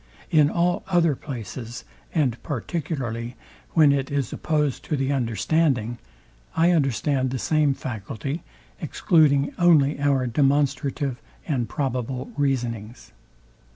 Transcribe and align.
In 0.31 0.49
all 0.49 0.81
other 0.87 1.15
places, 1.15 1.85
and 2.11 2.41
particularly 2.41 3.35
when 3.75 3.91
it 3.91 4.09
is 4.09 4.33
opposed 4.33 4.83
to 4.85 4.97
the 4.97 5.11
understanding, 5.11 5.99
I 6.55 6.71
understand 6.71 7.29
the 7.29 7.37
same 7.37 7.75
faculty, 7.75 8.41
excluding 8.81 9.53
only 9.59 9.99
our 10.01 10.25
demonstrative 10.25 11.21
and 11.47 11.69
probable 11.69 12.31
reasonings. 12.35 13.11